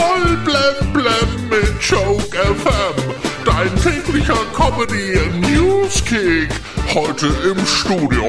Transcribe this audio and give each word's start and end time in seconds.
Voll 0.00 0.36
blem 0.46 0.92
blem 0.94 1.48
mit 1.50 1.82
Joke 1.82 2.34
FM. 2.34 3.14
Dein 3.44 3.68
täglicher 3.76 4.38
Comedy 4.54 5.18
Newskick. 5.40 6.48
Heute 6.94 7.26
im 7.26 7.66
Studio. 7.66 8.24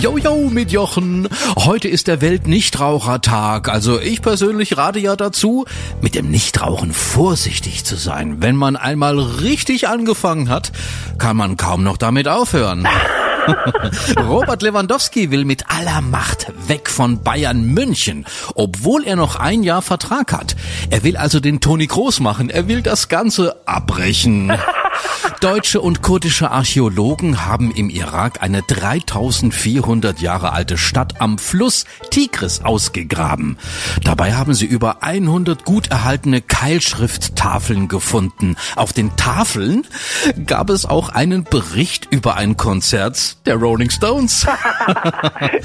Jojo 0.00 0.48
mit 0.50 0.70
Jochen. 0.70 1.28
Heute 1.56 1.88
ist 1.88 2.06
der 2.06 2.20
Welt-Nichtrauchertag. 2.20 3.68
Also 3.68 4.00
ich 4.00 4.22
persönlich 4.22 4.76
rate 4.76 5.00
ja 5.00 5.16
dazu, 5.16 5.64
mit 6.00 6.14
dem 6.14 6.30
Nichtrauchen 6.30 6.92
vorsichtig 6.92 7.84
zu 7.84 7.96
sein. 7.96 8.36
Wenn 8.40 8.54
man 8.54 8.76
einmal 8.76 9.18
richtig 9.18 9.88
angefangen 9.88 10.48
hat, 10.48 10.70
kann 11.18 11.36
man 11.36 11.56
kaum 11.56 11.82
noch 11.82 11.96
damit 11.96 12.28
aufhören. 12.28 12.86
Robert 14.28 14.62
Lewandowski 14.62 15.30
will 15.30 15.44
mit 15.44 15.64
aller 15.68 16.00
Macht 16.00 16.52
weg 16.68 16.88
von 16.88 17.22
Bayern 17.22 17.62
München, 17.62 18.26
obwohl 18.54 19.04
er 19.04 19.16
noch 19.16 19.36
ein 19.36 19.62
Jahr 19.62 19.82
Vertrag 19.82 20.32
hat. 20.32 20.56
Er 20.90 21.04
will 21.04 21.16
also 21.16 21.40
den 21.40 21.60
Toni 21.60 21.86
Groß 21.86 22.20
machen. 22.20 22.50
Er 22.50 22.68
will 22.68 22.82
das 22.82 23.08
Ganze 23.08 23.56
abbrechen. 23.66 24.52
Deutsche 25.40 25.80
und 25.80 26.02
kurdische 26.02 26.50
Archäologen 26.50 27.46
haben 27.46 27.70
im 27.70 27.90
Irak 27.90 28.42
eine 28.42 28.62
3400 28.62 30.20
Jahre 30.20 30.52
alte 30.52 30.78
Stadt 30.78 31.20
am 31.20 31.38
Fluss 31.38 31.84
Tigris 32.10 32.60
ausgegraben. 32.60 33.58
Dabei 34.04 34.34
haben 34.34 34.54
sie 34.54 34.66
über 34.66 35.02
100 35.02 35.64
gut 35.64 35.88
erhaltene 35.88 36.40
Keilschrifttafeln 36.40 37.88
gefunden. 37.88 38.56
Auf 38.76 38.92
den 38.92 39.16
Tafeln 39.16 39.86
gab 40.46 40.70
es 40.70 40.86
auch 40.86 41.10
einen 41.10 41.44
Bericht 41.44 42.08
über 42.10 42.36
ein 42.36 42.56
Konzert 42.56 43.46
der 43.46 43.56
Rolling 43.56 43.90
Stones. 43.90 44.46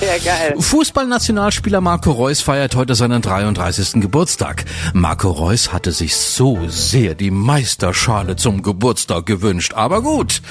Ja, 0.01 0.17
geil. 0.23 0.55
Fußballnationalspieler 0.57 1.81
Marco 1.81 2.11
Reus 2.11 2.41
feiert 2.41 2.75
heute 2.75 2.95
seinen 2.95 3.21
33. 3.21 4.01
Geburtstag. 4.01 4.65
Marco 4.93 5.29
Reus 5.29 5.71
hatte 5.71 5.91
sich 5.91 6.15
so 6.15 6.59
sehr 6.67 7.15
die 7.15 7.31
Meisterschale 7.31 8.35
zum 8.35 8.61
Geburtstag 8.63 9.25
gewünscht. 9.25 9.40
Aber 9.75 10.01
gut, 10.01 10.41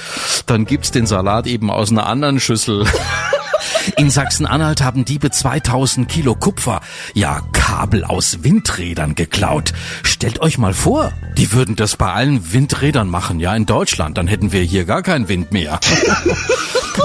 dann 0.45 0.65
gibt's 0.65 0.91
den 0.91 1.05
Salat 1.05 1.47
eben 1.47 1.69
aus 1.69 1.91
einer 1.91 2.07
anderen 2.07 2.39
Schüssel. 2.39 2.85
In 3.97 4.09
Sachsen-Anhalt 4.09 4.81
haben 4.81 5.05
Diebe 5.05 5.31
2000 5.31 6.07
Kilo 6.07 6.35
Kupfer, 6.35 6.81
ja 7.13 7.41
Kabel 7.51 8.03
aus 8.03 8.43
Windrädern 8.43 9.15
geklaut. 9.15 9.73
Stellt 10.03 10.41
euch 10.41 10.57
mal 10.57 10.73
vor, 10.73 11.11
die 11.41 11.51
würden 11.53 11.75
das 11.75 11.95
bei 11.95 12.13
allen 12.13 12.53
Windrädern 12.53 13.09
machen, 13.09 13.39
ja 13.39 13.55
in 13.55 13.65
Deutschland, 13.65 14.15
dann 14.19 14.27
hätten 14.27 14.51
wir 14.51 14.61
hier 14.61 14.85
gar 14.85 15.01
keinen 15.01 15.27
Wind 15.27 15.51
mehr. 15.51 15.79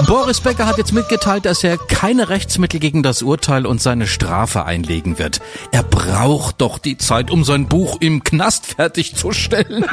Boris 0.05 0.41
Becker 0.41 0.67
hat 0.67 0.77
jetzt 0.77 0.93
mitgeteilt, 0.93 1.45
dass 1.45 1.63
er 1.63 1.77
keine 1.77 2.29
Rechtsmittel 2.29 2.79
gegen 2.79 3.01
das 3.01 3.23
Urteil 3.23 3.65
und 3.65 3.81
seine 3.81 4.05
Strafe 4.05 4.63
einlegen 4.63 5.17
wird. 5.17 5.39
Er 5.71 5.81
braucht 5.81 6.61
doch 6.61 6.77
die 6.77 6.97
Zeit, 6.97 7.31
um 7.31 7.43
sein 7.43 7.67
Buch 7.67 7.97
im 7.99 8.23
Knast 8.23 8.67
fertigzustellen. 8.67 9.85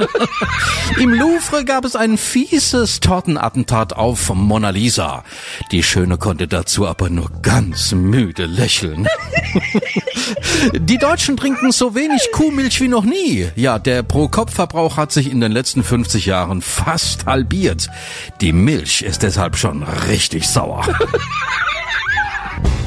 Im 1.01 1.15
Louvre 1.15 1.65
gab 1.65 1.85
es 1.85 1.97
ein 1.97 2.19
fieses 2.19 3.01
Tortenattentat 3.01 3.95
auf 3.95 4.35
Mona 4.35 4.71
Lisa. 4.71 5.25
Die 5.73 5.83
Schöne 5.83 6.19
konnte 6.19 6.49
dazu 6.49 6.87
aber 6.87 7.09
nur 7.09 7.31
ganz 7.41 7.93
müde 7.93 8.45
lächeln. 8.45 9.09
Die 10.75 10.99
Deutschen 10.99 11.37
trinken 11.37 11.73
so 11.73 11.95
wenig 11.95 12.31
Kuhmilch 12.33 12.81
wie 12.81 12.89
noch 12.89 13.05
nie. 13.05 13.49
Ja, 13.57 13.79
der 13.79 14.03
Pro-Kopf-Verbrauch 14.35 14.97
hat 14.97 15.13
sich 15.13 15.31
in 15.31 15.41
den 15.41 15.53
letzten 15.53 15.85
50 15.85 16.27
Jahren 16.27 16.61
fast 16.61 17.27
halbiert. 17.27 17.89
Die 18.41 18.53
Milch 18.53 19.03
ist 19.03 19.23
deshalb 19.23 19.57
schon 19.57 19.85
richtig 19.85 20.49
sauer. 20.49 20.83